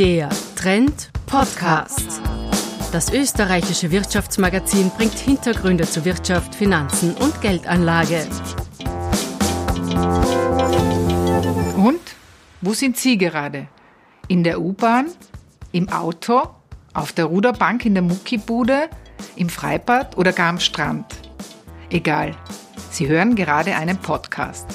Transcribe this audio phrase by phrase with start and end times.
[0.00, 2.22] Der Trend Podcast.
[2.90, 8.26] Das österreichische Wirtschaftsmagazin bringt Hintergründe zu Wirtschaft, Finanzen und Geldanlage.
[11.76, 12.00] Und
[12.62, 13.68] wo sind Sie gerade?
[14.26, 15.08] In der U-Bahn?
[15.72, 16.48] Im Auto?
[16.94, 18.88] Auf der Ruderbank in der Muckibude?
[19.36, 21.14] Im Freibad oder gar am Strand?
[21.90, 22.34] Egal.
[22.90, 24.66] Sie hören gerade einen Podcast.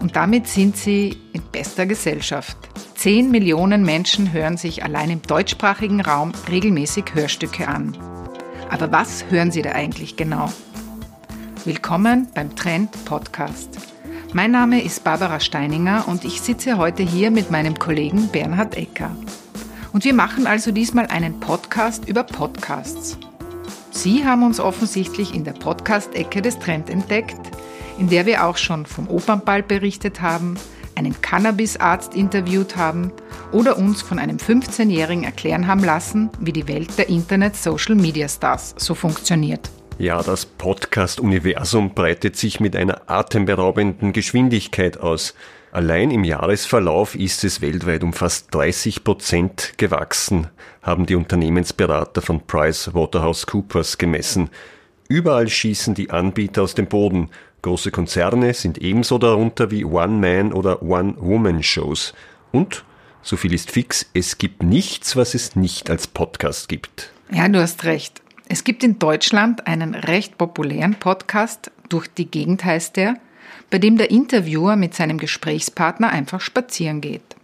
[0.00, 2.65] Und damit sind Sie in bester Gesellschaft.
[2.96, 7.94] Zehn Millionen Menschen hören sich allein im deutschsprachigen Raum regelmäßig Hörstücke an.
[8.70, 10.50] Aber was hören Sie da eigentlich genau?
[11.66, 13.68] Willkommen beim Trend Podcast.
[14.32, 19.14] Mein Name ist Barbara Steininger und ich sitze heute hier mit meinem Kollegen Bernhard Ecker.
[19.92, 23.18] Und wir machen also diesmal einen Podcast über Podcasts.
[23.90, 27.36] Sie haben uns offensichtlich in der Podcast-Ecke des Trend entdeckt,
[27.98, 30.56] in der wir auch schon vom Opernball berichtet haben,
[30.96, 33.12] einen Cannabis-Arzt interviewt haben
[33.52, 39.70] oder uns von einem 15-Jährigen erklären haben lassen, wie die Welt der Internet-Social-Media-Stars so funktioniert.
[39.98, 45.34] Ja, das Podcast-Universum breitet sich mit einer atemberaubenden Geschwindigkeit aus.
[45.72, 50.48] Allein im Jahresverlauf ist es weltweit um fast 30 Prozent gewachsen,
[50.82, 54.50] haben die Unternehmensberater von Price Waterhouse Coopers gemessen.
[55.08, 57.30] Überall schießen die Anbieter aus dem Boden.
[57.66, 62.14] Große Konzerne sind ebenso darunter wie One-Man- oder One-Woman-Shows.
[62.52, 62.84] Und,
[63.22, 67.12] so viel ist fix, es gibt nichts, was es nicht als Podcast gibt.
[67.32, 68.22] Ja, du hast recht.
[68.48, 73.16] Es gibt in Deutschland einen recht populären Podcast, durch die Gegend heißt der,
[73.68, 77.34] bei dem der Interviewer mit seinem Gesprächspartner einfach spazieren geht.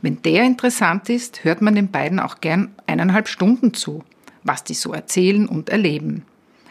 [0.00, 4.04] Wenn der interessant ist, hört man den beiden auch gern eineinhalb Stunden zu,
[4.44, 6.22] was die so erzählen und erleben.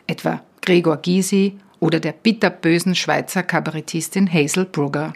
[0.07, 5.13] Etwa Gregor Gysi oder der bitterbösen Schweizer Kabarettistin Hazel Brugger.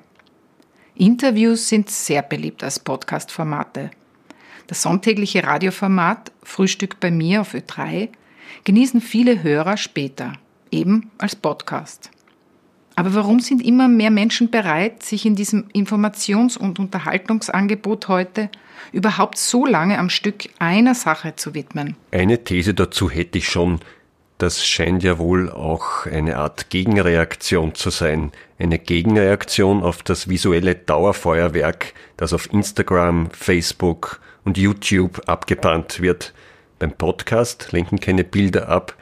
[0.94, 3.89] Interviews sind sehr beliebt als Podcast-Formate.
[4.67, 8.09] Das sonntägliche Radioformat Frühstück bei mir auf Ö3
[8.66, 10.34] genießen viele Hörer später,
[10.70, 12.11] eben als Podcast.
[12.95, 18.52] Aber warum sind immer mehr Menschen bereit, sich in diesem Informations- und Unterhaltungsangebot heute
[18.92, 21.95] überhaupt so lange am Stück einer Sache zu widmen?
[22.11, 23.80] Eine These dazu hätte ich schon.
[24.39, 28.32] Das scheint ja wohl auch eine Art Gegenreaktion zu sein.
[28.58, 36.33] Eine Gegenreaktion auf das visuelle Dauerfeuerwerk, das auf Instagram, Facebook und YouTube abgebrannt wird.
[36.80, 38.95] Beim Podcast lenken keine Bilder ab,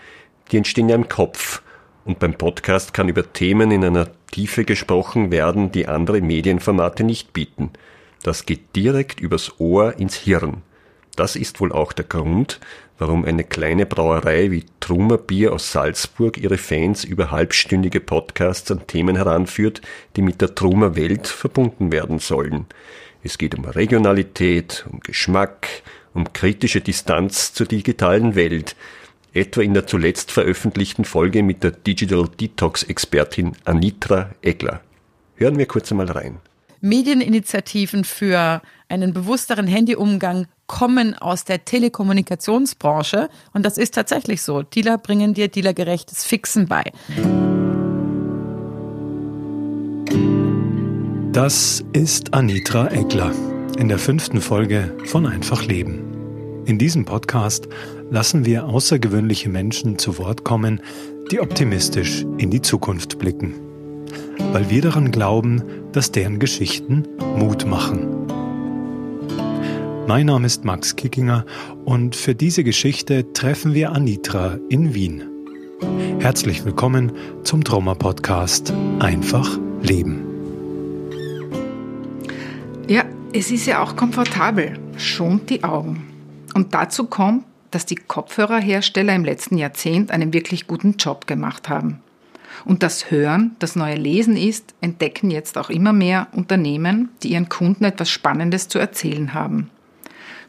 [0.52, 1.62] die entstehen ja im Kopf
[2.04, 7.34] und beim Podcast kann über Themen in einer Tiefe gesprochen werden, die andere Medienformate nicht
[7.34, 7.70] bieten.
[8.24, 10.64] Das geht direkt übers Ohr ins Hirn.
[11.18, 12.60] Das ist wohl auch der Grund,
[13.00, 18.86] warum eine kleine Brauerei wie Trumer Bier aus Salzburg ihre Fans über halbstündige Podcasts an
[18.86, 19.82] Themen heranführt,
[20.16, 22.68] die mit der Trumer Welt verbunden werden sollen.
[23.24, 25.68] Es geht um Regionalität, um Geschmack,
[26.14, 28.76] um kritische Distanz zur digitalen Welt,
[29.34, 34.82] etwa in der zuletzt veröffentlichten Folge mit der Digital Detox-Expertin Anitra Egler.
[35.36, 36.38] Hören wir kurz einmal rein.
[36.82, 44.64] Medieninitiativen für einen bewussteren Handyumgang kommen aus der Telekommunikationsbranche und das ist tatsächlich so.
[44.64, 46.84] Dealer bringen dir dealergerechtes Fixen bei.
[51.32, 53.32] Das ist Anitra Egler
[53.78, 56.64] in der fünften Folge von Einfach Leben.
[56.66, 57.68] In diesem Podcast
[58.10, 60.82] lassen wir außergewöhnliche Menschen zu Wort kommen,
[61.32, 63.67] die optimistisch in die Zukunft blicken.
[64.52, 67.04] Weil wir daran glauben, dass deren Geschichten
[67.38, 68.18] Mut machen.
[70.08, 71.46] Mein Name ist Max Kickinger
[71.84, 75.24] und für diese Geschichte treffen wir Anitra in Wien.
[76.20, 77.12] Herzlich willkommen
[77.44, 80.24] zum Trauma Podcast Einfach Leben.
[82.88, 83.04] Ja,
[83.34, 86.08] es ist ja auch komfortabel, schont die Augen.
[86.54, 92.02] Und dazu kommt, dass die Kopfhörerhersteller im letzten Jahrzehnt einen wirklich guten Job gemacht haben.
[92.66, 97.50] Und das Hören, das neue Lesen ist, entdecken jetzt auch immer mehr Unternehmen, die ihren
[97.50, 99.70] Kunden etwas Spannendes zu erzählen haben.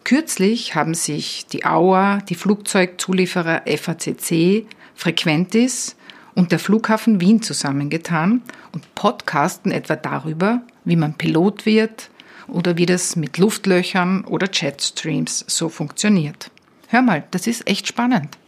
[0.04, 5.96] Kürzlich haben sich die Auer, die Flugzeugzulieferer FACC, Frequentis
[6.34, 8.42] und der Flughafen Wien zusammengetan
[8.72, 12.10] und podcasten etwa darüber, wie man Pilot wird
[12.46, 16.50] oder wie das mit Luftlöchern oder Jetstreams so funktioniert.
[16.88, 18.38] Hör mal, das ist echt spannend.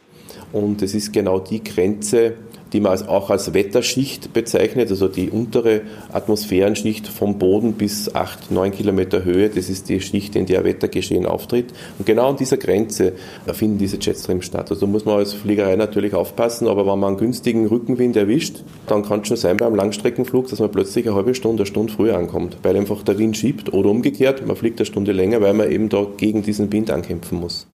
[0.52, 2.34] Und es ist genau die Grenze,
[2.72, 5.82] die man auch als Wetterschicht bezeichnet, also die untere
[6.12, 11.26] Atmosphärenschicht vom Boden bis 8, 9 Kilometer Höhe, das ist die Schicht, in der Wettergeschehen
[11.26, 11.72] auftritt.
[11.98, 13.12] Und genau an dieser Grenze
[13.52, 14.70] finden diese Jetstreams statt.
[14.70, 19.02] Also muss man als Fliegerei natürlich aufpassen, aber wenn man einen günstigen Rückenwind erwischt, dann
[19.02, 22.16] kann es schon sein beim Langstreckenflug, dass man plötzlich eine halbe Stunde, eine Stunde früher
[22.16, 25.70] ankommt, weil einfach der Wind schiebt oder umgekehrt, man fliegt eine Stunde länger, weil man
[25.70, 27.66] eben da gegen diesen Wind ankämpfen muss.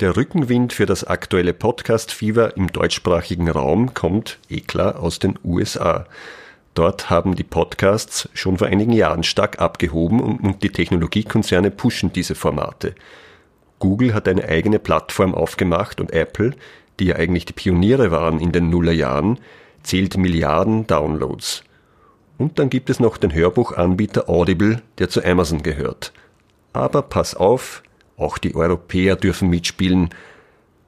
[0.00, 6.06] Der Rückenwind für das aktuelle Podcast-Fieber im deutschsprachigen Raum kommt, eklar, aus den USA.
[6.72, 12.34] Dort haben die Podcasts schon vor einigen Jahren stark abgehoben und die Technologiekonzerne pushen diese
[12.34, 12.94] Formate.
[13.78, 16.54] Google hat eine eigene Plattform aufgemacht und Apple,
[16.98, 19.38] die ja eigentlich die Pioniere waren in den Nullerjahren,
[19.82, 21.62] zählt Milliarden Downloads.
[22.38, 26.14] Und dann gibt es noch den Hörbuchanbieter Audible, der zu Amazon gehört.
[26.72, 27.82] Aber pass auf,
[28.20, 30.10] auch die Europäer dürfen mitspielen.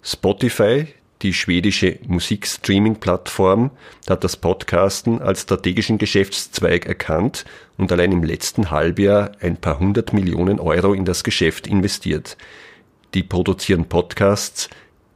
[0.03, 0.87] Spotify,
[1.23, 3.71] die schwedische Musikstreaming-Plattform,
[4.09, 7.45] hat das Podcasten als strategischen Geschäftszweig erkannt
[7.79, 12.37] und allein im letzten Halbjahr ein paar hundert Millionen Euro in das Geschäft investiert.
[13.15, 14.69] Die produzieren Podcasts,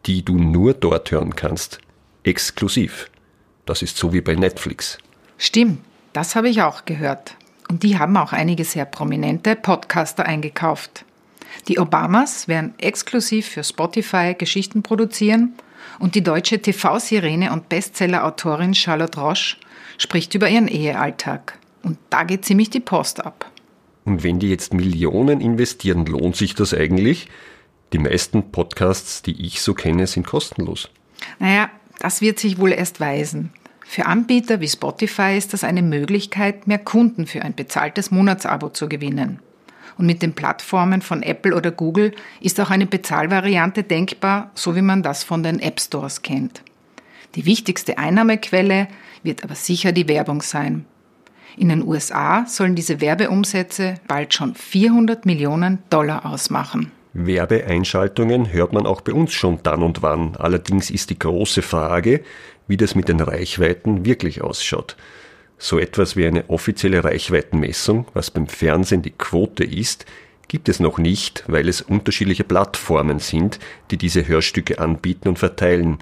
[0.07, 1.81] die du nur dort hören kannst.
[2.23, 3.11] Exklusiv.
[3.65, 4.99] Das ist so wie bei Netflix.
[5.39, 5.81] Stimmt,
[6.13, 7.35] das habe ich auch gehört.
[7.69, 11.05] Und die haben auch einige sehr prominente Podcaster eingekauft.
[11.69, 15.55] Die Obamas werden exklusiv für Spotify Geschichten produzieren
[15.99, 19.57] und die deutsche TV-Sirene und Bestseller-Autorin Charlotte Roche
[19.99, 21.59] spricht über ihren Ehealltag.
[21.83, 23.51] Und da geht ziemlich die Post ab.
[24.05, 27.29] Und wenn die jetzt Millionen investieren, lohnt sich das eigentlich?
[27.93, 30.91] Die meisten Podcasts, die ich so kenne, sind kostenlos.
[31.39, 33.53] Naja, das wird sich wohl erst weisen.
[33.85, 38.89] Für Anbieter wie Spotify ist das eine Möglichkeit, mehr Kunden für ein bezahltes Monatsabo zu
[38.89, 39.41] gewinnen.
[39.99, 44.83] Und mit den Plattformen von Apple oder Google ist auch eine Bezahlvariante denkbar, so wie
[44.83, 46.63] man das von den App Stores kennt.
[47.35, 48.89] Die wichtigste Einnahmequelle
[49.23, 50.85] wird aber sicher die Werbung sein.
[51.57, 56.93] In den USA sollen diese Werbeumsätze bald schon 400 Millionen Dollar ausmachen.
[57.15, 60.37] Werbeeinschaltungen hört man auch bei uns schon dann und wann.
[60.37, 62.23] Allerdings ist die große Frage,
[62.69, 64.97] wie das mit den Reichweiten wirklich ausschaut.
[65.59, 70.05] So etwas wie eine offizielle Reichweitenmessung, was beim Fernsehen die Quote ist,
[70.49, 73.59] gibt es noch nicht, weil es unterschiedliche Plattformen sind,
[73.91, 75.99] die diese Hörstücke anbieten und verteilen.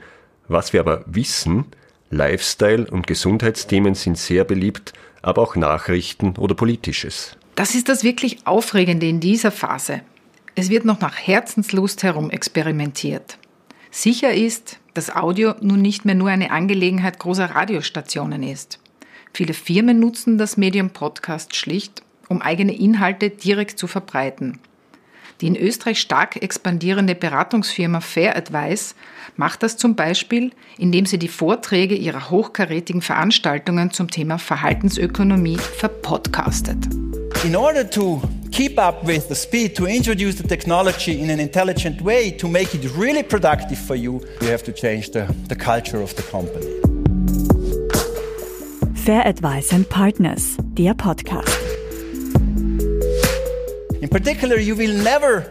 [0.49, 1.67] Was wir aber wissen,
[2.11, 4.93] Lifestyle und Gesundheitsthemen sind sehr beliebt,
[5.23, 7.37] aber auch Nachrichten oder Politisches.
[7.55, 10.03] Das ist das wirklich Aufregende in dieser Phase.
[10.55, 13.39] Es wird noch nach Herzenslust herum experimentiert.
[13.91, 18.79] Sicher ist, dass Audio nun nicht mehr nur eine Angelegenheit großer Radiostationen ist.
[19.37, 24.61] Viele Firmen nutzen das Medium Podcast schlicht, um eigene Inhalte direkt zu verbreiten.
[25.41, 28.95] Die in Österreich stark expandierende Beratungsfirma Fair Advice
[29.37, 36.79] macht das zum Beispiel, indem sie die Vorträge ihrer hochkarätigen Veranstaltungen zum Thema Verhaltensökonomie verpodcastet.
[37.43, 38.23] In order to
[38.53, 42.73] keep up with the speed, to introduce the technology in an intelligent way, to make
[42.73, 46.84] it really productive for you, you have to change the, the culture of the company.
[49.05, 51.61] Fair Advice and Partners, der Podcast.
[54.01, 55.45] In particular, you will never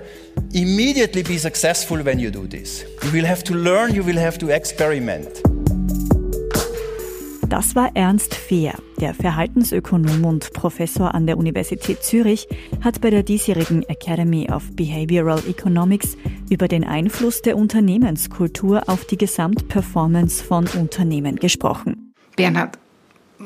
[0.54, 2.84] immediately be successful when you do this.
[3.04, 5.28] You will have to learn, you will have to experiment.
[7.48, 12.48] Das war Ernst Fehr, der Verhaltensökonom und Professor an der Universität Zürich,
[12.82, 16.18] hat bei der diesjährigen Academy of Behavioral Economics
[16.50, 22.16] über den Einfluss der Unternehmenskultur auf die Gesamtperformance von Unternehmen gesprochen.
[22.36, 22.80] Bernhard,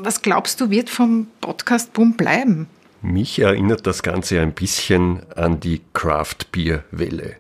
[0.02, 2.68] was glaubst du, wird vom Podcast-Boom bleiben?
[3.02, 7.36] Mich erinnert das Ganze ein bisschen an die Craft-Bier-Welle.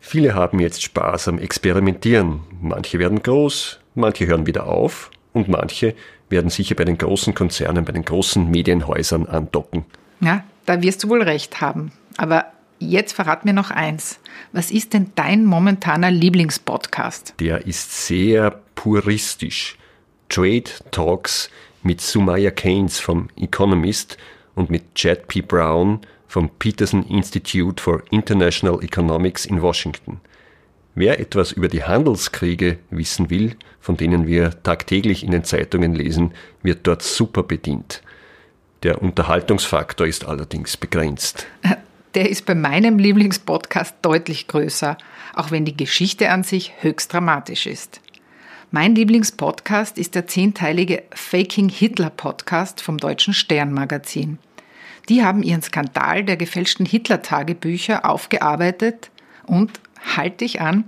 [0.00, 2.40] Viele haben jetzt Spaß am Experimentieren.
[2.60, 5.94] Manche werden groß, manche hören wieder auf und manche
[6.28, 9.84] werden sicher bei den großen Konzernen, bei den großen Medienhäusern andocken.
[10.20, 11.92] Ja, da wirst du wohl recht haben.
[12.16, 12.46] Aber
[12.78, 14.20] jetzt verrat mir noch eins.
[14.52, 17.34] Was ist denn dein momentaner Lieblingspodcast?
[17.40, 19.76] Der ist sehr puristisch.
[20.28, 21.50] Trade Talks
[21.86, 24.18] mit Sumaya Keynes vom Economist
[24.54, 25.40] und mit Chad P.
[25.40, 30.20] Brown vom Peterson Institute for International Economics in Washington.
[30.96, 36.32] Wer etwas über die Handelskriege wissen will, von denen wir tagtäglich in den Zeitungen lesen,
[36.62, 38.02] wird dort super bedient.
[38.82, 41.46] Der Unterhaltungsfaktor ist allerdings begrenzt.
[42.14, 44.96] Der ist bei meinem Lieblingspodcast deutlich größer,
[45.34, 48.00] auch wenn die Geschichte an sich höchst dramatisch ist.
[48.72, 53.88] Mein Lieblingspodcast ist der zehnteilige Faking Hitler Podcast vom Deutschen Stern
[55.08, 59.10] Die haben ihren Skandal der gefälschten Hitler-Tagebücher aufgearbeitet
[59.46, 59.78] und,
[60.16, 60.84] halte ich an,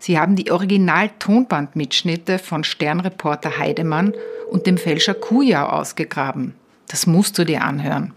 [0.00, 4.14] Sie haben die Original-Tonbandmitschnitte von Sternreporter Heidemann
[4.50, 6.54] und dem Fälscher Kujau ausgegraben.
[6.88, 8.12] Das musst du dir anhören.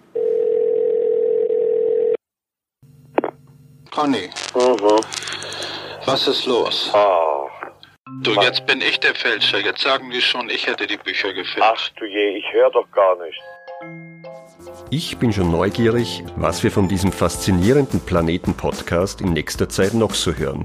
[3.91, 4.29] Conny.
[4.55, 4.99] Mhm.
[6.05, 6.89] Was ist los?
[6.93, 7.42] Oh.
[8.21, 9.59] Du, jetzt bin ich der Fälscher.
[9.59, 11.61] Jetzt sagen die schon, ich hätte die Bücher gefälscht.
[11.61, 13.41] Ach du je, ich höre doch gar nicht.
[14.89, 20.33] Ich bin schon neugierig, was wir von diesem faszinierenden Planeten-Podcast in nächster Zeit noch so
[20.33, 20.63] hören.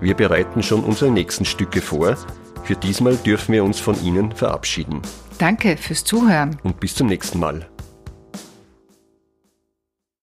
[0.00, 2.16] Wir bereiten schon unsere nächsten Stücke vor.
[2.64, 5.02] Für diesmal dürfen wir uns von Ihnen verabschieden.
[5.38, 6.58] Danke fürs Zuhören.
[6.64, 7.68] Und bis zum nächsten Mal.